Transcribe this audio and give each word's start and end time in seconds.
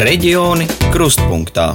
Reģioni 0.00 0.64
krustpunktā. 0.94 1.74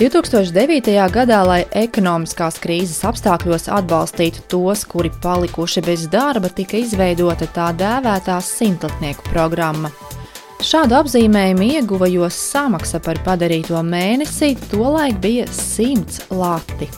2009. 0.00 0.94
gadā, 1.12 1.40
lai 1.44 1.58
ekonomiskās 1.76 2.56
krīzes 2.62 3.02
apstākļos 3.04 3.68
atbalstītu 3.76 4.46
tos, 4.48 4.86
kuri 4.88 5.10
palikuši 5.20 5.82
bez 5.84 6.06
darba, 6.08 6.48
tika 6.48 6.80
izveidota 6.80 7.50
tā 7.52 7.66
dēvētā 7.76 8.38
simtlatnieku 8.40 9.28
programma. 9.28 9.92
Šādu 10.64 10.96
apzīmējumu 11.02 11.68
ieguva, 11.76 12.08
jo 12.08 12.32
samaksa 12.32 13.02
par 13.04 13.20
padarīto 13.26 13.84
mēnesi 13.84 14.54
tolaik 14.72 15.20
bija 15.20 15.44
100 15.52 16.30
lati. 16.32 16.88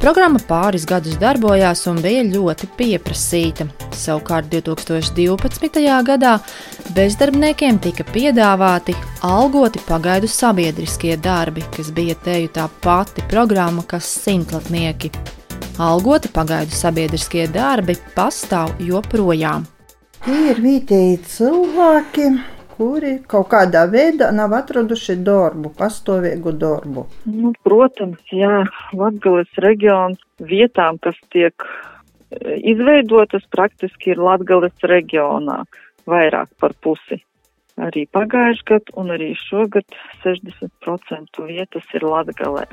Programma 0.00 0.40
pāris 0.44 0.84
gadus 0.88 1.16
darbojās 1.20 1.86
un 1.88 2.00
bija 2.04 2.24
ļoti 2.24 2.68
pieprasīta. 2.76 3.64
Savukārt 3.96 4.50
2012. 4.52 5.84
gadā 6.04 6.34
bezdarbniekiem 6.96 7.76
tika 7.84 8.04
piedāvāti 8.08 8.94
algoti 9.26 9.82
pagaidu 9.84 10.28
sabiedriskie 10.32 11.18
darbi, 11.20 11.60
kas 11.74 11.90
bija 11.92 12.16
teju 12.24 12.48
tā 12.56 12.64
pati 12.84 13.24
programma, 13.28 13.84
kas 13.84 14.08
simtlatnieki. 14.22 15.10
Algoti 15.82 16.30
pagaidu 16.32 16.72
sabiedriskie 16.72 17.44
darbi 17.52 17.98
pastāv 18.16 18.72
joprojām. 18.80 19.66
Tie 20.24 20.38
ir 20.54 20.62
vietēji 20.64 21.18
cilvēki, 21.36 22.30
kuri 22.78 23.12
kaut 23.28 23.50
kādā 23.52 23.84
veidā 23.92 24.32
nav 24.32 24.56
atraduši 24.56 25.18
darbu, 25.26 25.74
pastāvīgu 25.76 26.56
darbu. 26.56 27.04
Nu, 27.28 27.52
protams, 27.66 28.22
jā, 28.32 28.62
Latvijas 28.96 29.60
reģions 29.60 30.22
vietām, 30.40 30.96
kas 31.04 31.20
tiek 31.28 31.52
e, 31.60 32.56
izveidotas, 32.72 33.44
praktiski 33.52 34.16
ir 34.16 34.24
Latvijas 34.30 34.88
reģionā 34.96 35.66
vairāk 36.06 36.52
par 36.60 36.74
pusi. 36.82 37.22
Arī 37.76 38.06
pagājušajā 38.08 38.68
gadā 38.70 38.94
un 39.00 39.12
arī 39.12 39.34
šogad 39.36 39.84
60% 40.24 41.44
vietas 41.50 41.92
ir 41.94 42.06
Latvijā. 42.08 42.64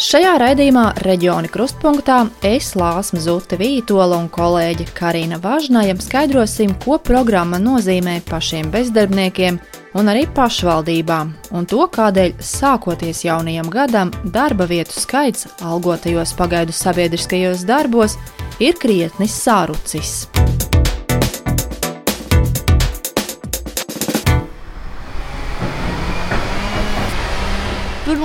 Šajā 0.00 0.30
raidījumā 0.40 0.84
reģiona 1.04 1.48
krustpunktā 1.52 2.22
es 2.46 2.70
Lāsma 2.78 3.20
Zute 3.20 3.58
Vītola 3.60 4.16
un 4.16 4.30
kolēģe 4.32 4.86
Karina 4.96 5.36
Važnaja 5.42 5.96
skaidrosim, 6.00 6.72
ko 6.84 6.96
programma 7.04 7.58
nozīmē 7.60 8.20
pašiem 8.28 8.70
bezdarbniekiem 8.72 9.58
un 10.00 10.12
arī 10.12 10.26
pašvaldībām, 10.36 11.34
un 11.52 11.68
to, 11.68 11.82
kādēļ 11.96 12.38
sākoties 12.40 13.24
jaunajam 13.26 13.68
gadam 13.72 14.12
darba 14.24 14.68
vietu 14.70 14.96
skaits 14.96 15.50
algotajos 15.60 16.32
pagaidu 16.38 16.76
sabiedriskajos 16.76 17.66
darbos 17.68 18.16
ir 18.56 18.80
krietni 18.80 19.28
sārucis. 19.28 20.30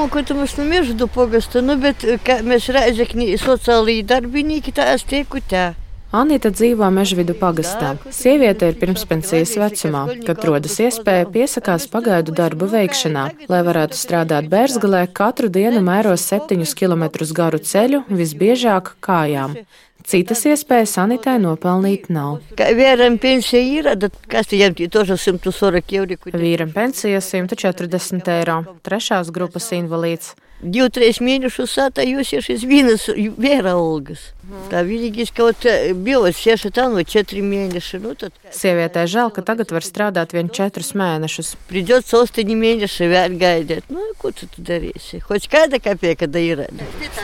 Pirmkārt, 0.05 0.31
mēs 0.37 0.51
no 0.59 0.63
meža 0.69 1.05
pogasta, 1.09 1.61
nu, 1.65 1.79
bet 1.81 2.03
kā 2.21 2.35
mēs 2.45 2.67
rēzekņi 2.69 3.39
sociālī 3.41 3.95
darbinīki, 4.05 4.69
tā 4.77 4.91
es 4.93 5.01
tieku 5.01 5.41
tā. 5.41 5.71
Anita 6.13 6.51
dzīvo 6.53 6.85
Mežvidu 6.93 7.33
pagastā. 7.39 7.95
Sieviete 8.13 8.69
ir 8.69 8.77
pirmspensijas 8.77 9.55
vecumā, 9.57 10.03
kad 10.27 10.45
rodas 10.45 10.77
iespēja 10.77 11.25
piesakās 11.33 11.87
pagaidu 11.89 12.35
darbu 12.37 12.69
veikšanā. 12.75 13.23
Lai 13.49 13.63
varētu 13.65 13.97
strādāt 13.97 14.45
Bērzgalē, 14.53 15.07
katru 15.09 15.49
dienu 15.49 15.81
mēros 15.89 16.29
septiņus 16.29 16.75
kilometrus 16.77 17.33
garu 17.33 17.57
ceļu, 17.57 18.03
visbiežāk 18.21 18.93
kājām. 19.01 19.57
Citas 20.05 20.43
iespējas 20.45 20.95
sanitai 20.99 21.39
nopelnīt 21.41 22.11
nav. 22.13 22.37
Vīram 22.55 23.17
pensija 23.21 23.61
ir, 23.61 23.89
tad 23.97 24.13
kas 24.29 24.51
viņam 24.53 24.77
ir 24.77 24.91
140 24.93 25.91
eiro? 25.97 26.17
Vīram 26.37 26.73
pensija 26.75 27.21
140 27.25 28.33
eiro, 28.37 28.57
trešās 28.85 29.31
grupas 29.33 29.71
invalīds. 29.73 30.35
Divu, 30.63 30.87
trīs 30.93 31.17
mēnešus 31.19 31.73
atājos 31.83 32.29
šis 32.45 32.63
vienas 32.65 33.09
vēra 33.11 33.73
algas. 33.75 34.29
Tā 34.71 34.85
vienīgais 34.87 35.33
kaut 35.35 35.65
bija 36.05 36.31
sieša 36.31 36.71
tā 36.77 36.85
no 36.93 37.03
četri 37.03 37.43
mēneši. 37.43 37.99
Nu, 38.05 38.13
tad... 38.15 38.33
Sievietē 38.55 39.03
žēl, 39.11 39.33
ka 39.35 39.43
tagad 39.45 39.73
var 39.75 39.83
strādāt 39.85 40.33
vien 40.37 40.49
četrus 40.53 40.93
mēnešus. 40.95 41.53
Pridzot 41.69 42.07
sostiņi 42.07 42.59
mēneši 42.61 43.09
vēl 43.11 43.39
gaidīt. 43.41 43.89
Nu, 43.91 44.07
ko 44.21 44.31
tu 44.33 44.47
darīsi? 44.55 45.19
Hoć 45.27 45.49
kāda 45.51 45.81
kapieka 45.83 46.29
da 46.31 46.41
ir? 46.41 46.63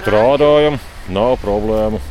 Strādājam, 0.02 0.82
nav 1.10 1.38
problēmu. 1.46 2.02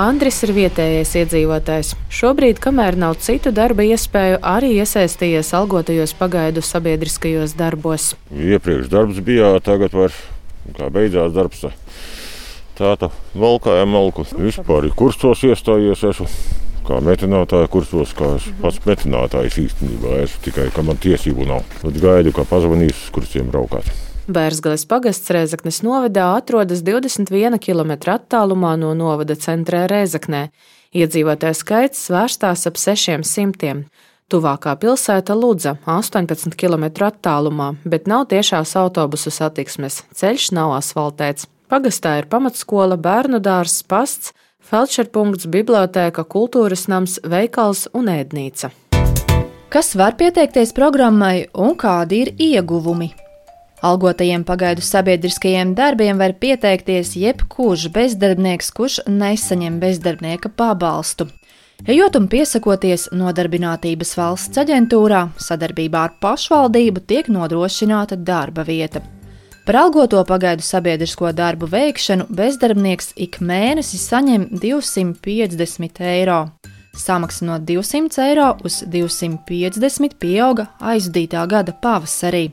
Andris 0.00 0.38
ir 0.40 0.54
vietējais 0.56 1.10
iedzīvotājs. 1.20 1.90
Šobrīd, 2.08 2.56
kamēr 2.64 2.96
nav 2.96 3.18
citu 3.20 3.50
darba 3.52 3.84
iespēju, 3.84 4.38
arī 4.40 4.70
iesaistījies 4.80 5.52
algotajos 5.58 6.14
pagaidu 6.16 6.62
sabiedriskajos 6.64 7.52
darbos. 7.58 8.14
Iepriekš 8.32 8.88
darbs 8.88 9.20
bija, 9.20 9.50
tagad 9.60 9.92
var, 9.92 10.14
kā 10.78 10.88
beidzās 10.94 11.34
darbs. 11.36 11.66
Tāda 12.78 13.10
valkājam 13.36 13.92
malku. 13.92 14.24
Vispār 14.32 14.88
ir 14.88 14.96
kursos 14.96 15.44
iestājies. 15.44 16.06
Esmu 16.08 16.28
kā 16.88 17.02
metinātāja 17.04 17.68
kursos, 17.68 18.14
kā 18.16 18.30
es 18.38 18.48
pats 18.62 18.80
metinātājs 18.88 19.60
īstenībā. 19.66 20.22
Es 20.24 20.38
tikai, 20.40 20.70
ka 20.72 20.86
man 20.88 20.96
tiesību 21.04 21.44
nav. 21.52 21.68
Tad 21.82 22.00
gaidu, 22.00 22.32
kā 22.32 22.48
pazvanīs 22.48 22.96
uz 22.96 23.12
kursiem 23.12 23.52
braukāt. 23.52 23.92
Bērzgales 24.32 24.86
pagasts 24.88 25.30
Rēzaknes 25.34 25.82
novadā 25.84 26.30
atrodas 26.38 26.80
21 26.86 27.58
km 27.60 27.92
attālumā 28.14 28.74
no 28.80 28.92
novada 28.96 29.36
centrā 29.36 29.84
Rēzaknē. 29.90 30.46
Iedzīvotāju 30.96 31.58
skaits 31.58 32.06
svērstās 32.08 32.64
ap 32.68 32.78
600. 32.80 33.84
Tuvākā 34.32 34.72
pilsēta 34.80 35.36
Ludza- 35.36 35.76
18 35.98 36.56
km 36.56 36.84
attālumā, 37.10 37.76
bet 37.84 38.06
nav 38.06 38.28
tiešās 38.32 38.72
autobusu 38.80 39.30
satiksmes, 39.30 40.02
ceļš 40.14 40.52
nav 40.52 40.72
asfaltēts. 40.80 41.46
Pagastā 41.68 42.18
ir 42.18 42.26
pamatskola, 42.26 42.96
bērnu 42.96 43.40
dārzs, 43.40 43.82
pasts, 43.82 44.32
felčerpunkts, 44.60 45.46
bibliotēka, 45.46 46.24
kultūras 46.24 46.88
nams, 46.88 47.18
veikals 47.24 47.88
un 47.92 48.06
ēdnīca. 48.06 48.70
Kas 49.68 49.94
var 49.94 50.12
pieteikties 50.12 50.72
programmai 50.72 51.48
un 51.54 51.76
kādi 51.76 52.22
ir 52.22 52.32
ieguvumi? 52.38 53.21
Algotajiem 53.82 54.44
pagaidu 54.46 54.82
sabiedriskajiem 54.86 55.72
darbiem 55.74 56.18
var 56.18 56.36
pieteikties 56.38 57.16
jebkurš 57.18 57.88
bezdarbnieks, 57.90 58.68
kurš 58.70 59.00
nesaņem 59.10 59.80
bezdarbnieka 59.82 60.52
pabalstu. 60.54 61.26
Ejot 61.90 62.14
un 62.14 62.28
piesakoties 62.30 63.08
Nodarbinātības 63.10 64.14
valsts 64.14 64.62
aģentūrā, 64.62 65.24
sadarbībā 65.34 66.04
ar 66.06 66.14
pašvaldību 66.22 67.02
tiek 67.10 67.26
nodrošināta 67.26 68.20
darba 68.22 68.62
vieta. 68.62 69.02
Par 69.66 69.80
algoto 69.82 70.22
pagaidu 70.30 70.62
sabiedrisko 70.62 71.34
darbu 71.34 71.66
veikšanu 71.74 72.30
bezdarbnieks 72.30 73.16
ik 73.18 73.42
mēnesi 73.42 73.98
saņem 73.98 74.52
250 74.62 76.06
eiro. 76.06 76.42
Samaksa 76.94 77.50
no 77.50 77.58
200 77.58 78.28
eiro 78.30 78.52
uz 78.62 78.84
250 78.86 80.20
pieauga 80.22 80.70
aizdītā 80.78 81.48
gada 81.50 81.74
pavasarī. 81.74 82.52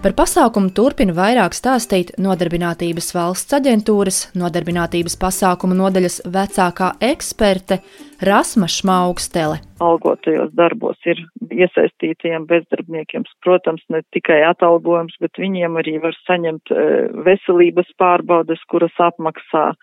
Par 0.00 0.14
pasākumu 0.16 0.70
turpina 0.72 1.12
vairāk 1.12 1.52
stāstīt 1.52 2.14
Nodarbinātības 2.24 3.10
valsts 3.12 3.52
aģentūras, 3.52 4.20
Nodarbinātības 4.32 5.18
pasākumu 5.20 5.76
nodaļas 5.76 6.22
vecākā 6.24 6.88
eksperte 7.04 7.82
Rasma 8.24 8.64
Šmaugstele. 8.72 9.58
Algotajos 9.84 10.54
darbos 10.56 10.96
ir 11.04 11.20
iesaistītajiem 11.52 12.48
bezdarbniekiem, 12.48 13.28
protams, 13.44 13.84
ne 13.92 14.00
tikai 14.16 14.40
atalgojums, 14.48 15.20
bet 15.20 15.36
viņiem 15.36 15.76
arī 15.84 15.98
var 16.00 16.16
saņemt 16.24 16.72
e, 16.72 16.88
veselības 17.28 17.92
pārbaudes, 18.00 18.64
kuras 18.72 18.96
apmaksā 19.04 19.74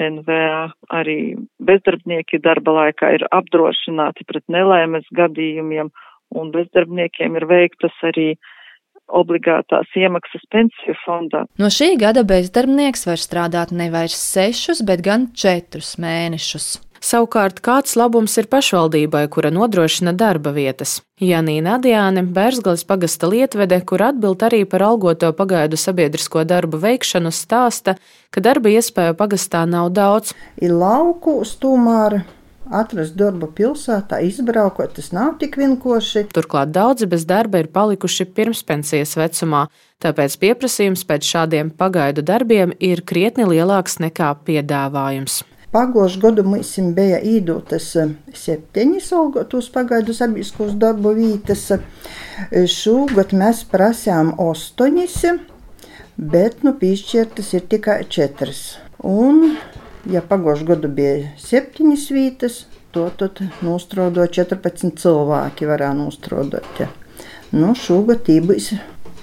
NVA. 0.00 0.66
Arī 0.96 1.20
bezdarbnieki 1.60 2.40
darba 2.40 2.80
laikā 2.80 3.12
ir 3.20 3.28
apdrošināti 3.28 4.24
pret 4.24 4.48
nelaimes 4.48 5.04
gadījumiem, 5.20 5.92
un 6.32 6.52
bezdarbniekiem 6.56 7.36
ir 7.36 7.52
veiktas 7.52 8.04
arī 8.08 8.38
obligātās 9.08 9.92
iemaksas 9.96 10.46
pensiju 10.52 10.96
fondā. 11.04 11.44
No 11.58 11.70
šī 11.72 11.94
gada 12.00 12.24
bezdarbnieks 12.26 13.06
var 13.08 13.22
strādāt 13.22 13.72
ne 13.72 13.90
vairs 13.92 14.18
sešus, 14.18 14.82
bet 14.86 15.04
gan 15.06 15.30
četrus 15.34 15.96
mēnešus. 16.02 16.76
Savukārt, 17.06 17.60
kāds 17.62 17.92
labums 17.94 18.32
ir 18.40 18.48
pašvaldībai, 18.50 19.26
kura 19.30 19.50
nodrošina 19.52 20.14
darba 20.16 20.50
vietas? 20.56 21.02
Janīna 21.22 21.76
Adjāne, 21.76 22.24
Bērzgales 22.34 22.82
pagasta 22.88 23.28
lietvede, 23.30 23.78
kur 23.86 24.02
atbild 24.08 24.42
arī 24.42 24.64
par 24.68 24.82
algoto 24.88 25.30
pagaidu 25.36 25.78
sabiedrisko 25.78 26.42
darbu 26.48 26.80
veikšanu, 26.82 27.30
stāsta, 27.30 27.94
ka 28.32 28.42
darba 28.42 28.72
iespēju 28.72 29.16
pagastā 29.20 29.66
nav 29.68 29.92
daudz. 29.94 30.32
Ir 30.58 30.74
lauku 30.74 31.38
stūmāri 31.46 32.24
atrast 32.70 33.16
darbu 33.18 33.48
pilsētā, 33.56 34.20
izbraukot, 34.26 34.94
tas 34.98 35.12
nav 35.14 35.36
tik 35.40 35.58
vienkārši. 35.60 36.26
Turklāt 36.34 36.72
daudzi 36.74 37.08
bez 37.10 37.26
darba 37.28 37.62
ir 37.62 37.70
palikuši 37.72 38.28
pirmspensijas 38.36 39.16
vecumā, 39.18 39.66
tāpēc 40.02 40.38
pieprasījums 40.42 41.04
pēc 41.08 41.28
šādiem 41.32 41.74
pagaidu 41.74 42.24
darbiem 42.26 42.74
ir 42.80 43.04
krietni 43.06 43.46
lielāks 43.48 44.00
nekā 44.02 44.34
piedāvājums. 44.46 45.42
Pagājušajā 45.74 46.22
gadā 46.22 46.42
mums 46.46 46.70
bija 46.96 47.18
īdotas 47.20 47.90
septiņas 48.40 49.08
algotus 49.18 49.66
pagaidu 49.74 50.14
sabiedriskos 50.16 50.76
darbu 50.80 51.12
vietas. 51.18 51.66
Šogad 52.72 53.34
mēs 53.36 53.64
prasījām 53.68 54.30
astoņas, 54.40 55.18
bet 56.16 56.62
nu, 56.64 56.72
piešķirtas 56.80 57.52
ir 57.58 57.66
tikai 57.74 57.98
četras. 58.08 58.62
Un, 59.04 59.58
ja 60.10 60.22
pagājušajā 60.22 60.68
gadā 60.70 60.90
bija 60.92 61.32
septiņas 61.40 62.06
vietas, 62.14 62.60
to 62.94 63.08
tad 63.20 63.42
nostrādāja 63.64 64.42
14 64.42 64.96
cilvēki. 65.02 65.68
Varēja 65.68 65.96
nostrādāt. 65.98 66.80
Ja. 66.80 66.88
Nu, 67.52 67.74
šogad 67.78 68.24
tī 68.26 68.40
būs 68.44 68.72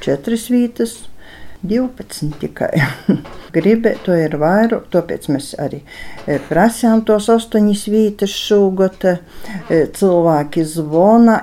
četras 0.03 0.49
vietas 0.53 0.97
12 1.63 2.33
tikai. 2.41 2.71
Gribētu 3.55 4.07
to 4.07 4.15
ir 4.17 4.33
vairāk, 4.41 4.87
tāpēc 4.91 5.27
mēs 5.29 5.51
arī 5.61 5.83
e, 6.25 6.39
prasām 6.49 7.03
tos 7.05 7.29
astoņas 7.29 7.83
vietas 7.93 8.33
šogad. 8.33 9.05
E, 9.05 9.83
cilvēki 9.93 10.63
zvana, 10.67 11.39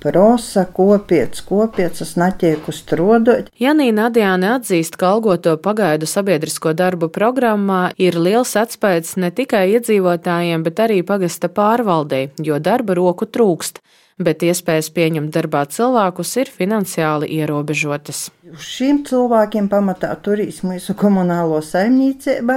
prosa, 0.00 0.64
kopiec, 0.64 1.40
kopiec, 1.46 2.00
es 2.04 2.14
netieku 2.20 2.72
strodot. 2.74 3.50
Janīna 3.60 4.08
Adjāne 4.08 4.54
atzīst, 4.56 4.96
ka 5.00 5.10
algoto 5.16 5.56
pagaidu 5.60 6.08
sabiedrisko 6.08 6.72
darbu 6.78 7.10
programmā 7.12 7.90
ir 7.98 8.16
liels 8.16 8.54
atspējas 8.56 9.16
ne 9.20 9.32
tikai 9.34 9.66
iedzīvotājiem, 9.74 10.64
bet 10.66 10.86
arī 10.86 11.02
pagasta 11.06 11.50
pārvaldei, 11.52 12.30
jo 12.38 12.62
darba 12.62 12.96
roku 12.98 13.26
trūkst 13.26 13.82
bet 14.20 14.44
iespējas 14.44 14.90
pieņemt 14.94 15.32
darbā 15.34 15.64
cilvēkus 15.72 16.34
ir 16.42 16.52
finansiāli 16.52 17.30
ierobežotas. 17.40 18.28
Uz 18.50 18.66
šiem 18.66 19.02
cilvēkiem 19.06 19.68
pamatā 19.70 20.10
turīs 20.24 20.60
mūsu 20.66 20.96
komunālo 20.98 21.60
saimniecība, 21.64 22.56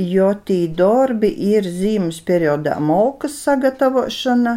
jo 0.00 0.28
tī 0.48 0.60
darbi 0.74 1.30
ir 1.52 1.68
zīmes 1.68 2.20
periodā 2.26 2.78
molkas 2.80 3.36
sagatavošana, 3.44 4.54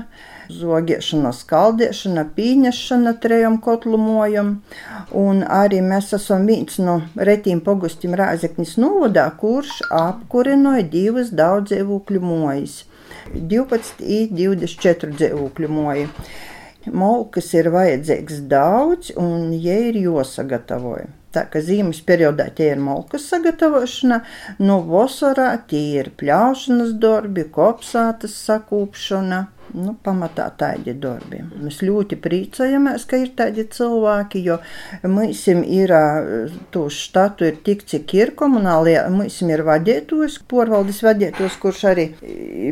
zogiešana, 0.51 1.31
skaldēšana, 1.35 2.25
pīņešana 2.35 3.15
trejam 3.23 3.57
kotlumojam, 3.63 4.53
un 5.15 5.43
arī 5.43 5.81
mēs 5.85 6.11
esam 6.17 6.47
viens 6.49 6.79
no 6.83 7.01
retīm 7.15 7.61
pogustim 7.65 8.15
Rāzeknis 8.19 8.77
novadā, 8.81 9.27
kurš 9.39 9.81
apkurinoja 9.95 10.87
divas 10.91 11.31
daudzdzīvokļu 11.35 12.23
mojas. 12.23 12.81
12 13.35 14.01
i 14.03 14.19
24 14.31 15.15
dzīvokļu 15.19 15.71
moji. 15.71 16.07
Molkas 16.91 17.51
ir 17.53 17.69
vajadzīgs 17.73 18.43
daudz, 18.49 19.11
un 19.19 19.51
jie 19.53 19.77
ir 19.91 19.99
jāsagatavoja. 20.01 21.11
Tā 21.31 21.45
kā 21.51 21.61
zīmes 21.63 22.01
periodā 22.03 22.49
tie 22.55 22.73
ir 22.73 22.83
molkas 22.83 23.29
sagatavošana, 23.31 24.19
no 24.59 24.81
vasarā 24.87 25.53
tie 25.71 26.01
ir 26.01 26.11
pļaušanas 26.19 26.97
darbi, 26.99 27.47
kopsātas 27.55 28.35
sakūpšana. 28.49 29.47
Nu, 29.71 29.93
pamatā 30.03 30.49
tādi 30.59 30.91
darbi. 30.99 31.37
Mēs 31.63 31.77
ļoti 31.85 32.17
priecājamies, 32.19 33.05
ka 33.07 33.21
ir 33.21 33.29
tādi 33.37 33.63
cilvēki, 33.71 34.41
jo 34.43 34.57
mums 35.07 35.45
ir 35.47 35.93
to 36.75 36.81
štatu 36.91 37.47
ir 37.47 37.61
tik, 37.63 37.85
cik 37.87 38.15
ir 38.17 38.33
komunālajā, 38.35 39.05
mums 39.13 39.37
ir 39.45 39.63
vadītājs, 39.67 40.41
porvaldes 40.51 40.99
vadītājs, 41.05 41.55
kurš 41.61 41.85
arī 41.93 42.07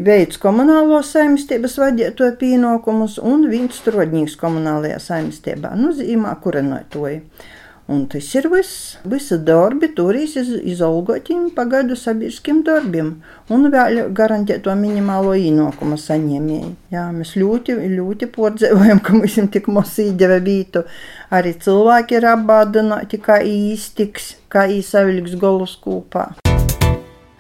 veids 0.03 0.41
komunālo 0.43 0.99
saimniecības 1.05 1.77
vadītāju 1.85 2.35
pienākumus, 2.41 3.15
un 3.23 3.47
viņš 3.53 3.79
strodņīgs 3.79 4.35
komunālajā 4.41 4.99
saimniecībā, 5.05 5.71
nu, 5.79 5.93
zīmā, 5.95 6.35
kura 6.43 6.65
no 6.65 6.83
to 6.91 7.07
ir. 7.13 7.23
Un 7.89 8.03
tas 8.05 8.27
ir 8.37 8.45
viss. 8.51 8.97
Visi 9.09 9.37
darbi 9.41 9.87
turīs 9.97 10.35
iz, 10.37 10.51
izolgotiem 10.73 11.47
pagaidu 11.55 11.95
sabiedriskiem 11.97 12.59
darbiem 12.67 13.15
un 13.49 13.65
vēl 13.73 14.03
garantēto 14.13 14.75
minimālo 14.77 15.33
ienākumu 15.33 15.97
saņēmēji. 15.97 16.69
Jā, 16.93 17.07
mēs 17.15 17.33
ļoti, 17.41 17.79
ļoti 17.95 18.29
pordzēvojam, 18.35 19.01
ka 19.01 19.15
mums 19.17 19.39
ir 19.41 19.49
tik 19.55 19.71
maz 19.73 19.95
īdeva 20.05 20.37
vītu. 20.45 20.85
Arī 21.33 21.55
cilvēki 21.65 22.19
ir 22.19 22.29
apbādināti, 22.35 23.17
kā 23.25 23.41
īstiks, 23.41 24.35
kā 24.53 24.67
īsavilks 24.69 25.33
golus 25.41 25.73
kūpā. 25.81 26.29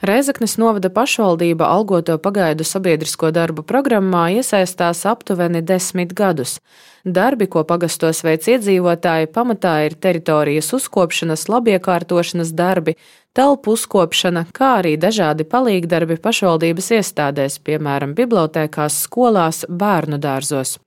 Reizeknes 0.01 0.55
novada 0.57 0.89
pašvaldība 0.89 1.67
algoto 1.67 2.15
pagaidu 2.23 2.63
sabiedrisko 2.63 3.33
darbu 3.35 3.65
programmā 3.67 4.29
iesaistās 4.31 5.03
aptuveni 5.05 5.59
desmit 5.61 6.13
gadus. 6.15 6.59
Darbi, 7.03 7.49
ko 7.51 7.65
pagastos 7.67 8.23
veic 8.23 8.47
iedzīvotāji, 8.47 9.27
pamatā 9.35 9.73
ir 9.89 9.97
teritorijas 9.99 10.71
uzkopšanas, 10.79 11.47
labiekārtošanas 11.51 12.55
darbi, 12.55 12.95
telpu 13.35 13.75
uzkopšana, 13.75 14.45
kā 14.55 14.77
arī 14.79 14.95
dažādi 14.95 15.43
palīgdarbi 15.43 16.19
pašvaldības 16.23 16.91
iestādēs, 16.99 17.59
piemēram, 17.59 18.15
bibliotēkās, 18.15 19.03
skolās, 19.03 19.65
bērnu 19.67 20.19
dārzos. 20.23 20.77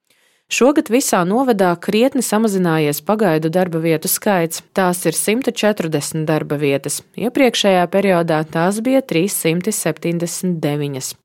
Šogad 0.52 0.90
visā 0.92 1.22
novadā 1.24 1.70
krietni 1.80 2.20
samazinājies 2.20 2.98
pagaidu 3.08 3.48
darba 3.54 3.80
vietu 3.80 4.10
skaits. 4.12 4.60
Tās 4.76 5.00
ir 5.08 5.16
140 5.16 6.26
darba 6.28 6.60
vietas. 6.60 7.00
Iepriekšējā 7.16 7.86
periodā 7.94 8.42
tās 8.44 8.84
bija 8.84 9.00
379. 9.00 11.21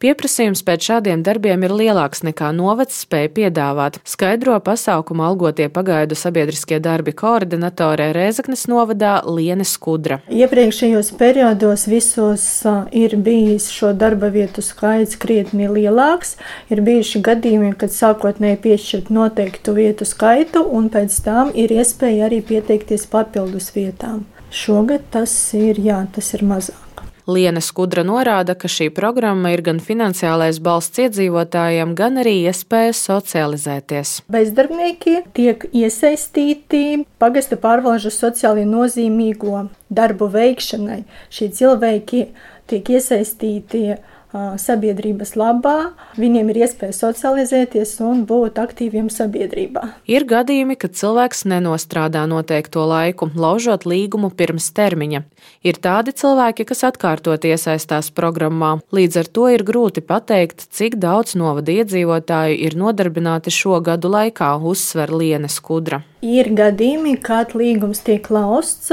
Pieprasījums 0.00 0.62
pēc 0.64 0.86
šādiem 0.88 1.20
darbiem 1.20 1.60
ir 1.66 1.74
lielāks 1.76 2.22
nekā 2.24 2.46
novads 2.56 3.02
spēja 3.02 3.28
piedāvāt, 3.36 3.98
skaidro 4.08 4.54
pasākumu 4.64 5.26
algotie 5.26 5.66
pagaidu 5.68 6.16
sabiedriskie 6.16 6.78
darbi 6.80 7.12
koordinatorē 7.12 8.06
Rēzaknes 8.16 8.64
novadā 8.72 9.18
Liene 9.28 9.68
Skudra. 9.68 10.22
Iepriekšējos 10.32 11.12
periodos 11.20 11.84
visos 11.92 12.48
ir 12.96 13.18
bijis 13.20 13.68
šo 13.76 13.92
darba 13.92 14.32
vietu 14.32 14.64
skaits 14.64 15.20
krietni 15.20 15.68
lielāks. 15.68 16.38
Ir 16.72 16.80
bijuši 16.88 17.20
gadījumi, 17.28 17.76
kad 17.76 17.92
sākotnēji 17.92 18.64
piešķirt 18.64 19.12
noteiktu 19.12 19.76
vietu 19.76 20.08
skaitu, 20.08 20.64
un 20.64 20.88
pēc 20.88 21.20
tam 21.28 21.52
ir 21.52 21.76
iespēja 21.76 22.30
arī 22.32 22.40
pieteikties 22.40 23.04
papildus 23.04 23.74
vietām. 23.76 24.24
Šogad 24.48 25.10
tas 25.12 25.36
ir, 25.52 25.76
jā, 25.76 26.06
tas 26.16 26.32
ir 26.32 26.48
mazāk. 26.48 26.89
Liena 27.30 27.60
Skudra 27.62 28.02
norāda, 28.06 28.56
ka 28.58 28.68
šī 28.70 28.88
programma 28.94 29.52
ir 29.54 29.62
gan 29.66 29.78
finansiālais 29.82 30.58
balsts 30.62 30.98
iedzīvotājiem, 31.04 31.94
gan 31.98 32.18
arī 32.22 32.36
iespēja 32.50 32.94
socializēties. 32.96 34.14
Bezdarbnieki 34.32 35.20
tiek 35.36 35.66
iesaistīti 35.70 37.04
pagasta 37.22 37.58
pārvalžu 37.60 38.10
sociāli 38.14 38.66
nozīmīgo 38.68 39.68
darbu 39.90 40.30
veikšanai. 40.34 41.02
Šie 41.30 41.50
cilvēki 41.60 42.24
tiek 42.70 42.94
iesaistīti 42.98 43.84
sabiedrības 44.32 45.34
labā, 45.38 45.92
viņiem 46.20 46.50
ir 46.52 46.60
iespēja 46.64 46.94
socializēties 46.96 47.96
un 48.06 48.24
būt 48.28 48.60
aktīviem 48.62 49.10
sabiedrībā. 49.12 49.82
Ir 50.10 50.26
gadījumi, 50.28 50.76
kad 50.80 50.94
cilvēks 50.98 51.44
nenostrādā 51.50 52.26
noteikto 52.30 52.86
laiku, 52.88 53.30
laužot 53.34 53.86
līgumu 53.88 54.30
pirms 54.30 54.70
termiņa. 54.76 55.24
Ir 55.66 55.80
tādi 55.82 56.14
cilvēki, 56.16 56.68
kas 56.70 56.84
atkārtot 56.90 57.46
iesaistās 57.48 58.12
programmā, 58.14 58.76
līdz 58.94 59.22
ar 59.24 59.32
to 59.32 59.48
ir 59.54 59.66
grūti 59.66 60.04
pateikt, 60.04 60.68
cik 60.70 61.00
daudz 61.02 61.34
novada 61.38 61.74
iedzīvotāju 61.80 62.60
ir 62.66 62.78
nodarbināti 62.78 63.52
šo 63.54 63.80
gadu 63.84 64.12
laikā, 64.12 64.54
uzsver 64.60 65.12
Liene 65.14 65.50
Skudra. 65.50 66.04
Ir 66.20 66.50
gadījumi, 66.52 67.14
kad 67.24 67.54
līgums 67.56 68.02
tiek 68.04 68.26
lausts, 68.28 68.90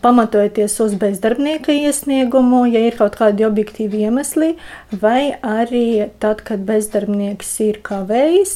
pamatojoties 0.00 0.78
uz 0.80 0.94
bezdarbnieka 0.96 1.74
iesniegumu, 1.76 2.62
ja 2.72 2.80
ir 2.88 2.96
kaut 2.96 3.18
kādi 3.20 3.44
objektīvi 3.44 4.06
iemesli, 4.06 4.54
vai 5.02 5.34
arī 5.44 6.08
tad, 6.24 6.40
kad 6.48 6.64
bezdarbnieks 6.64 7.52
ir 7.66 7.82
kavējis, 7.84 8.54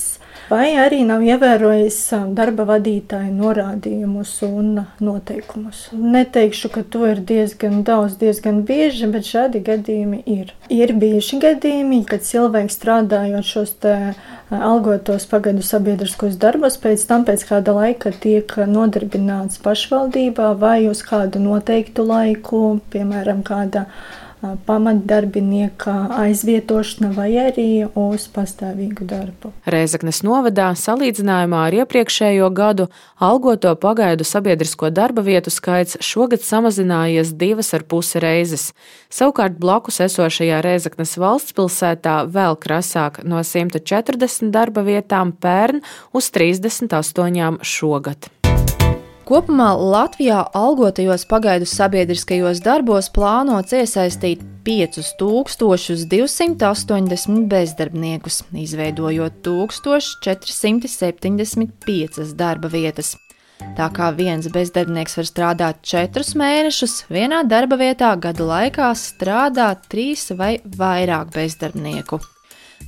vai 0.49 0.73
arī 0.81 1.03
nav 1.07 1.23
ievērojis 1.27 1.99
darba 2.37 2.65
vadītāja 2.69 3.31
norādījumus 3.35 4.33
un 4.47 4.85
noteikumus. 5.05 5.89
Neteikšu, 5.93 6.71
ka 6.75 6.85
to 6.85 7.05
ir 7.11 7.23
diezgan 7.27 7.83
daudz, 7.87 8.17
diezgan 8.21 8.63
bieži, 8.69 9.11
bet 9.13 9.29
šādi 9.29 9.63
gadījumi 9.67 10.23
ir. 10.27 10.55
Ir 10.73 10.95
bijuši 10.99 11.41
gadījumi, 11.43 12.03
kad 12.09 12.25
cilvēks 12.27 12.79
strādājot 12.81 13.49
šos 13.49 13.75
te 13.83 13.97
algotos 14.55 15.27
pagaidu 15.29 15.65
sabiedriskos 15.67 16.39
darbus, 16.41 16.79
pēc 16.81 17.05
tam 17.09 17.27
pēc 17.29 17.45
kāda 17.49 17.75
laika 17.77 18.13
tiek 18.13 18.55
nodarbināts 18.69 19.61
pašvaldībā 19.65 20.55
vai 20.61 20.87
uz 20.89 21.03
kādu 21.05 21.43
noteiktu 21.43 22.07
laiku, 22.09 22.63
piemēram, 22.93 23.45
kāda 23.47 23.87
pamatdarbinieka 24.41 25.95
aizvietošana 26.19 27.11
vai 27.17 27.31
arī 27.43 27.69
uz 27.99 28.29
pastāvīgu 28.33 29.07
darbu. 29.09 29.51
Reizeknes 29.67 30.23
novadā 30.27 30.71
salīdzinājumā 30.79 31.65
ar 31.69 31.77
iepriekšējo 31.81 32.51
gadu 32.55 32.89
algoto 33.19 33.75
pagaidu 33.81 34.27
sabiedrisko 34.29 34.93
darba 34.95 35.25
vietu 35.27 35.53
skaits 35.55 35.99
šogad 36.05 36.45
samazinājies 36.47 37.35
divas 37.41 37.73
ar 37.75 37.85
pusi 37.89 38.23
reizes. 38.23 38.71
Savukārt 39.11 39.59
blakus 39.59 40.01
esošajā 40.07 40.63
Reizeknes 40.65 41.17
valsts 41.19 41.57
pilsētā 41.57 42.21
vēl 42.31 42.59
krasāk 42.63 43.23
no 43.25 43.43
140 43.43 44.53
darba 44.55 44.87
vietām 44.87 45.33
pērn 45.33 45.83
uz 46.13 46.31
38 46.35 47.63
šogad. 47.63 48.31
Kopumā 49.29 49.75
Latvijā 49.77 50.41
algotajos 50.57 51.27
pagaidu 51.29 51.67
sabiedriskajos 51.69 52.65
darbos 52.65 53.13
plānots 53.13 53.77
iesaistīt 53.77 54.41
5280 54.65 57.45
bezdarbniekus, 57.51 58.39
izveidojot 58.57 59.45
1475 59.45 62.33
darba 62.41 62.73
vietas. 62.73 63.21
Tā 63.77 63.93
kā 63.93 64.09
viens 64.17 64.49
bezdarbnieks 64.49 65.21
var 65.21 65.29
strādāt 65.29 65.85
četrus 65.85 66.33
mēnešus, 66.33 67.13
vienā 67.13 67.45
darba 67.45 67.77
vietā 67.77 68.17
gada 68.17 68.49
laikā 68.49 68.97
strādā 68.97 69.77
trīs 69.93 70.33
vai 70.39 70.65
vairāk 70.65 71.29
bezdarbnieku. 71.37 72.17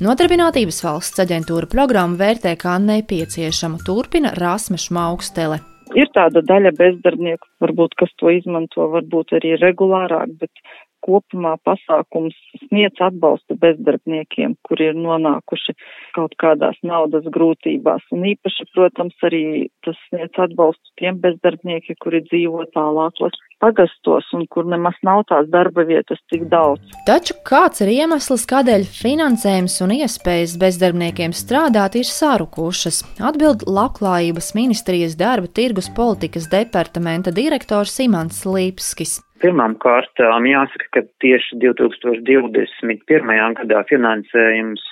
Nodarbinātības 0.00 0.80
valsts 0.86 1.20
aģentūra 1.20 1.66
programmu 1.68 2.16
vērtē 2.16 2.56
kā 2.56 2.80
nepieciešamu, 2.80 3.84
turpina 3.84 4.32
Rāsmeša 4.40 4.88
Maukstele. 4.96 5.60
Ir 5.98 6.10
tāda 6.14 6.42
daļa 6.46 6.70
bezdarbnieku, 6.78 7.48
varbūt, 7.64 7.96
kas 7.98 8.12
to 8.22 8.30
izmanto, 8.30 8.86
varbūt 8.92 9.34
arī 9.40 9.56
regulārāk, 9.58 10.36
bet 10.42 10.62
kopumā 11.04 11.56
pasākums 11.66 12.36
sniedz 12.66 13.00
atbalstu 13.04 13.56
bezdarbniekiem, 13.60 14.56
kuri 14.66 14.90
ir 14.92 14.98
nonākuši 14.98 15.76
kaut 16.16 16.36
kādās 16.42 16.78
naudas 16.86 17.28
grūtībās. 17.34 18.06
Un 18.14 18.26
īpaši, 18.32 18.68
protams, 18.74 19.16
arī 19.26 19.44
tas 19.86 19.98
sniedz 20.08 20.40
atbalstu 20.46 20.96
tiem 21.00 21.20
bezdarbniekiem, 21.22 21.98
kuri 22.02 22.24
dzīvo 22.28 22.66
tālākos 22.74 23.38
pagastos 23.60 24.28
un 24.36 24.46
kur 24.50 24.64
nemaz 24.68 24.96
nav 25.06 25.22
tās 25.28 25.48
darba 25.52 25.84
vietas 25.88 26.20
tik 26.32 26.46
daudz. 26.52 26.80
Taču 27.08 27.36
kāds 27.46 27.84
ir 27.84 27.92
iemesls, 27.92 28.46
kādēļ 28.50 28.86
finansējums 28.88 29.76
un 29.84 29.94
iespējas 30.00 30.56
bezdarbniekiem 30.60 31.36
strādāt 31.36 31.98
ir 32.00 32.08
sarukušas? 32.08 33.02
Atbild 33.30 33.66
Labklājības 33.68 34.54
ministrijas 34.56 35.18
darba 35.20 35.50
tirgus 35.60 35.90
politikas 35.96 36.48
departamenta 36.52 37.34
direktors 37.34 37.98
Imants 38.00 38.46
Līpskis. 38.48 39.20
Pirmām 39.40 39.74
kārtām 39.80 40.44
jāsaka, 40.44 40.86
ka 40.92 41.02
tieši 41.24 41.56
2021. 41.62 43.54
gadā 43.62 43.80
finansējums 43.88 44.84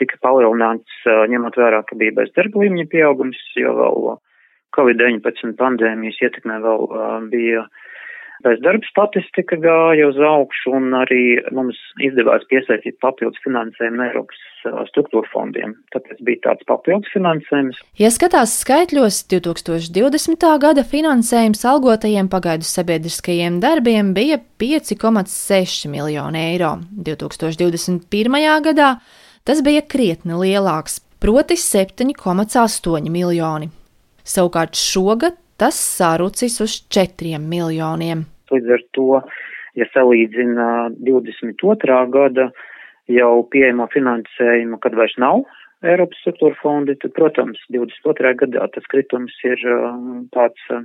tika 0.00 0.18
palielināts, 0.26 0.98
ņemot 1.06 1.56
vērā, 1.56 1.84
ka 1.86 1.96
bija 2.00 2.16
bezdarba 2.16 2.64
līmeņa 2.64 2.88
pieaugums, 2.92 3.38
jo 3.56 3.72
vēl 3.78 4.10
Covid-19 4.76 5.54
pandēmijas 5.60 6.18
ietekmē 6.24 6.58
vēl 6.64 6.84
bija 7.32 7.64
bezdarba 8.44 8.86
statistika 8.90 9.56
gāja 9.60 10.08
uz 10.10 10.18
augšu 10.18 10.72
un 10.76 10.92
arī 10.98 11.38
mums 11.54 11.78
izdevās 12.02 12.44
piesaistīt 12.50 12.98
papildus 13.02 13.40
finansējumu 13.44 14.04
Eiropas 14.06 14.40
struktūra 14.90 15.28
fondiem. 15.32 15.74
Tāpēc 15.94 16.22
bija 16.26 16.42
tāds 16.48 16.66
papildus 16.68 17.10
finansējums. 17.14 17.80
Ja 17.98 18.10
skatās 18.14 18.54
skaitļos, 18.62 19.22
2020. 19.32 20.46
gada 20.62 20.84
finansējums 20.86 21.64
algotajiem 21.72 22.30
pagaidu 22.32 22.66
sabiedriskajiem 22.68 23.60
darbiem 23.62 24.14
bija 24.16 24.38
5,6 24.62 25.90
miljoni 25.92 26.46
eiro. 26.52 26.76
2021. 27.08 28.40
gadā 28.68 28.94
tas 29.46 29.62
bija 29.66 29.82
krietni 29.82 30.38
lielāks, 30.38 31.00
proti 31.22 31.58
7,8 31.58 33.10
miljoni. 33.10 33.70
Savukārt 34.22 34.78
šogad 34.78 35.38
tas 35.58 35.78
sarucis 35.78 36.60
uz 36.62 36.78
4 36.90 37.38
miljoniem. 37.38 38.24
Līdz 38.52 38.76
ar 38.76 38.84
to, 38.96 39.08
ja 39.78 39.88
salīdzina 39.94 40.68
22. 41.00 41.98
gada 42.12 42.50
jau 43.10 43.32
pieejamo 43.50 43.88
finansējumu, 43.92 44.78
kad 44.82 44.94
vairs 44.98 45.16
nav 45.20 45.42
Eiropas 45.82 46.20
struktūra 46.22 46.54
fondi, 46.60 46.94
tad, 47.02 47.10
protams, 47.16 47.58
22. 47.74 48.36
gadā 48.44 48.68
tas 48.70 48.84
kritums 48.92 49.34
ir 49.42 49.58
um, 49.66 50.28
tāds 50.34 50.68
um, 50.70 50.84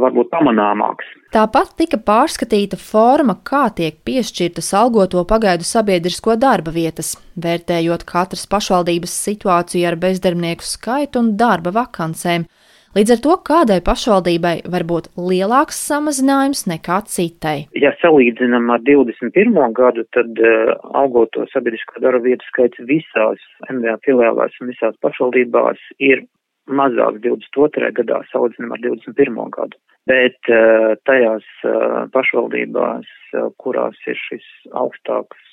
varbūt 0.00 0.30
pamanāmāks. 0.32 1.08
Tāpat 1.34 1.74
tika 1.76 1.98
pārskatīta 2.00 2.78
forma, 2.80 3.36
kā 3.44 3.66
tiek 3.76 3.98
piešķirtas 4.06 4.72
algoto 4.78 5.24
pagaidu 5.28 5.66
sabiedrisko 5.68 6.38
darba 6.40 6.72
vietas, 6.72 7.14
vērtējot 7.36 8.06
katras 8.08 8.46
pašvaldības 8.48 9.18
situāciju 9.28 9.90
ar 9.90 10.00
bezdarbnieku 10.00 10.64
skaitu 10.64 11.20
un 11.20 11.34
darba 11.36 11.74
vakancēm. 11.76 12.48
Līdz 12.92 13.12
ar 13.14 13.20
to 13.24 13.34
kādai 13.48 13.78
pašvaldībai 13.80 14.66
var 14.72 14.82
būt 14.84 15.06
lielāks 15.16 15.78
samazinājums 15.88 16.66
nekā 16.68 16.98
citai. 17.08 17.54
Ja 17.72 17.94
salīdzinām 18.02 18.68
ar 18.74 18.82
21. 18.84 19.54
gadu, 19.78 20.04
tad 20.12 20.42
uh, 20.44 20.74
augoto 21.00 21.46
sabiedrisko 21.54 22.02
darba 22.04 22.20
vietu 22.26 22.44
skaits 22.50 22.82
visās 22.90 23.40
MVA 23.72 23.96
filiālās 24.04 24.60
un 24.60 24.68
visās 24.74 24.98
pašvaldībās 25.00 25.80
ir 26.04 26.26
mazāks 26.68 27.24
22. 27.24 27.94
gadā 28.02 28.20
salīdzinām 28.28 28.76
ar 28.76 28.84
21. 28.84 29.40
gadu. 29.56 29.80
Bet 30.12 30.52
uh, 30.52 30.92
tajās 31.08 31.48
uh, 31.64 32.04
pašvaldībās, 32.12 33.08
uh, 33.32 33.48
kurās 33.56 33.96
ir 34.04 34.20
šis 34.28 34.44
augstāks 34.76 35.51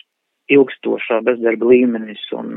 ilgstošā 0.53 1.21
bezdarba 1.27 1.71
līmenis 1.71 2.21
un 2.37 2.53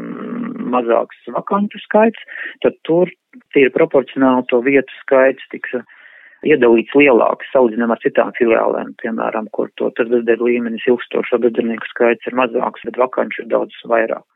mazāks 0.72 1.18
vakantu 1.34 1.80
skaits, 1.82 2.20
tad 2.64 2.78
tur 2.88 3.10
tīri 3.54 3.72
proporcionāli 3.74 4.48
to 4.50 4.62
vietu 4.64 5.00
skaits 5.02 5.44
tiks 5.52 5.76
uh, 5.78 5.84
iedalīts 6.46 6.94
lielāks, 6.98 7.48
salīdzinām 7.54 7.94
ar 7.94 8.00
citām 8.02 8.32
filiālēm, 8.38 8.92
piemēram, 9.02 9.48
kur 9.56 9.70
to 9.78 9.90
tad 9.96 10.10
bezdarba 10.12 10.48
līmenis 10.48 10.86
ilgstošo 10.90 11.38
bezdarbnieku 11.42 11.90
skaits 11.92 12.30
ir 12.30 12.38
mazāks, 12.38 12.84
bet 12.88 12.98
vakanču 13.00 13.44
ir 13.44 13.50
daudz 13.52 13.76
vairāk. 13.88 14.26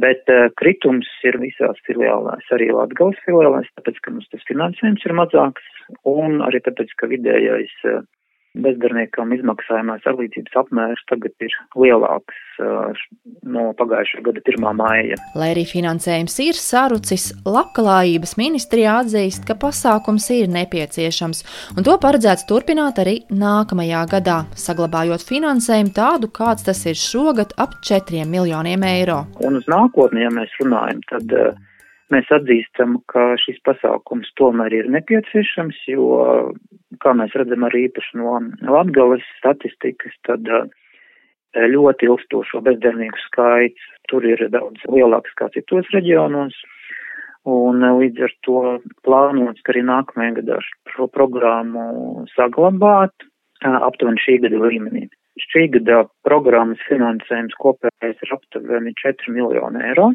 Bet 0.00 0.30
uh, 0.30 0.46
kritums 0.60 1.08
ir 1.26 1.40
visās 1.42 1.78
filiālēs, 1.88 2.46
arī 2.54 2.70
Latgales 2.74 3.18
filiālēs, 3.26 3.70
tāpēc, 3.74 3.98
ka 4.04 4.14
mums 4.14 4.28
tas 4.30 4.46
finansējums 4.46 5.06
ir 5.08 5.16
mazāks 5.18 5.66
un 6.06 6.38
arī 6.46 6.62
tāpēc, 6.62 6.94
ka 7.00 7.10
vidējais 7.10 7.74
uh, 7.90 8.04
bezdarbniekam 8.58 9.30
izmaksājumās 9.36 10.06
atlīdzības 10.10 10.56
apmērs 10.58 11.02
tagad 11.10 11.44
ir 11.44 11.54
lielāks 11.78 12.38
no 13.46 13.70
pagājušā 13.78 14.22
gada 14.26 14.42
1. 14.42 14.66
māja. 14.76 15.18
Lai 15.38 15.52
arī 15.54 15.64
finansējums 15.68 16.36
ir 16.44 16.58
sarucis, 16.58 17.30
Labklājības 17.46 18.34
ministrijā 18.40 18.98
atzīst, 19.04 19.46
ka 19.48 19.56
pasākums 19.60 20.26
ir 20.34 20.50
nepieciešams, 20.52 21.44
un 21.76 21.86
to 21.86 21.96
paredzēts 22.02 22.46
turpināt 22.50 23.00
arī 23.02 23.20
nākamajā 23.30 24.02
gadā, 24.16 24.38
saglabājot 24.58 25.24
finansējumu 25.30 25.94
tādu, 25.96 26.32
kāds 26.34 26.66
tas 26.66 26.82
ir 26.90 26.98
šogad 26.98 27.54
ap 27.60 27.78
4 27.86 28.26
miljoniem 28.28 28.84
eiro. 28.90 29.22
Un 29.46 29.60
uz 29.60 29.70
nākotni, 29.70 30.26
ja 30.26 30.34
mēs 30.34 30.52
runājam, 30.60 31.00
tad 31.10 31.36
uh, 31.38 31.54
Mēs 32.10 32.26
atzīstam, 32.34 32.96
ka 33.10 33.36
šis 33.38 33.60
pasākums 33.66 34.32
tomēr 34.38 34.74
ir 34.74 34.88
nepieciešams, 34.90 35.76
jo, 35.92 36.06
kā 37.02 37.12
mēs 37.14 37.36
redzam 37.38 37.66
arī 37.68 37.84
īpaši 37.86 38.18
no 38.18 38.40
Latgales 38.66 39.22
statistikas, 39.36 40.16
tad 40.26 40.48
eh, 40.50 40.64
ļoti 41.70 42.08
ilgstošo 42.08 42.64
bezdarbnieku 42.66 43.22
skaits 43.28 43.84
tur 44.10 44.26
ir 44.26 44.42
daudz 44.50 44.82
lielāks 44.90 45.36
kā 45.38 45.46
citos 45.54 45.86
reģionos. 45.94 46.56
Un 47.46 47.86
eh, 47.86 47.94
līdz 48.02 48.26
ar 48.26 48.34
to 48.48 48.62
plānots, 49.06 49.62
ka 49.62 49.70
arī 49.76 49.84
nākamajā 49.86 50.40
gadā 50.40 50.58
šo 50.90 51.06
programmu 51.14 52.24
saglabāt 52.34 53.14
eh, 53.22 53.70
aptuveni 53.70 54.18
šī 54.24 54.40
gada 54.48 54.58
līmenī. 54.66 55.04
Šī 55.46 55.68
gada 55.78 56.02
programmas 56.26 56.82
finansējums 56.88 57.54
kopējais 57.62 58.18
ir 58.26 58.34
aptuveni 58.34 58.96
4 58.98 59.36
miljoni 59.38 59.86
eiro 59.92 60.10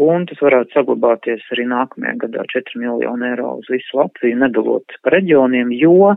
un 0.00 0.26
tas 0.28 0.40
varētu 0.40 0.76
saglabāties 0.76 1.44
arī 1.54 1.66
nākamajā 1.68 2.14
gadā 2.24 2.44
4 2.54 2.80
miljonu 2.80 3.28
eiro 3.28 3.56
uz 3.60 3.68
visu 3.72 3.98
Latviju, 3.98 4.38
nedalot 4.40 4.96
pa 5.02 5.12
reģioniem, 5.16 5.72
jo 5.76 6.14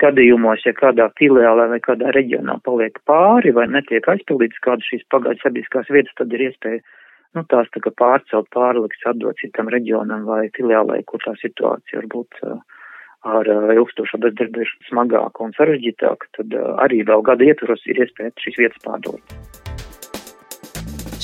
gadījumos, 0.00 0.62
ja 0.64 0.72
kādā 0.76 1.08
filiālē 1.18 1.66
vai 1.72 1.80
kādā 1.82 2.12
reģionā 2.14 2.60
paliek 2.64 2.98
pāri 3.10 3.52
vai 3.52 3.66
netiek 3.68 4.06
aizpildītas 4.08 4.62
kādas 4.64 4.88
šīs 4.88 5.06
pagaidu 5.10 5.42
sabiedriskās 5.42 5.90
vietas, 5.90 6.14
tad 6.16 6.32
ir 6.32 6.46
iespēja 6.48 6.82
nu, 7.36 7.44
tās 7.50 7.70
tā 7.74 7.82
kā 7.84 7.92
pārcelt, 7.98 8.48
pārliks, 8.54 9.02
atdot 9.06 9.38
citam 9.42 9.70
reģionam 9.70 10.26
vai 10.28 10.44
filiālē, 10.56 11.02
kur 11.06 11.22
tā 11.24 11.34
situācija 11.42 12.02
varbūt 12.02 12.40
ar 13.30 13.50
ilgstošo 13.74 14.22
bezdarbu 14.22 14.62
ir 14.64 14.70
smagāka 14.88 15.44
un 15.44 15.52
sarežģītāka, 15.58 16.30
tad 16.38 16.56
arī 16.86 17.02
vēl 17.10 17.26
gada 17.26 17.50
ietvaros 17.50 17.84
ir 17.90 18.00
iespēja 18.06 18.32
šīs 18.46 18.62
vietas 18.62 18.86
pārdot. 18.86 19.69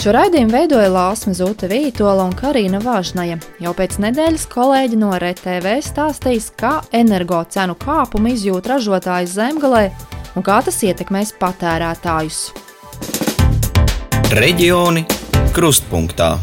Šo 0.06 0.12
raidījumu 0.14 0.52
veidoja 0.54 0.86
Lāsma 0.86 1.32
Zūta 1.34 1.66
Vītola 1.66 2.28
un 2.28 2.34
Karina 2.38 2.78
Vāžnaja. 2.78 3.40
Jau 3.58 3.72
pēc 3.74 3.96
nedēļas 4.04 4.44
kolēģi 4.52 5.00
no 5.00 5.08
RTV 5.18 5.72
stāstīs, 5.82 6.46
kā 6.54 6.76
energo 6.94 7.40
cenu 7.50 7.74
kāpumu 7.82 8.30
izjūt 8.36 8.70
ražotājs 8.70 9.34
zemgalē 9.34 9.88
un 10.38 10.46
kā 10.46 10.62
tas 10.62 10.78
ietekmēs 10.86 11.34
patērētājus. 11.42 12.42
Reģioni 14.30 15.08
krustpunktā. 15.50 16.36